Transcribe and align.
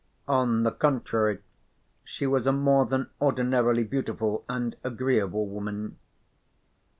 On 0.27 0.63
the 0.63 0.71
contrary, 0.71 1.43
she 2.03 2.25
was 2.25 2.47
a 2.47 2.51
more 2.51 2.87
than 2.87 3.11
ordinarily 3.21 3.83
beautiful 3.83 4.43
and 4.49 4.75
agreeable 4.83 5.45
woman. 5.45 5.99